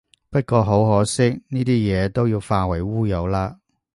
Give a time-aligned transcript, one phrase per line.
[0.31, 3.59] 不過好可惜，呢啲嘢都要化為烏有喇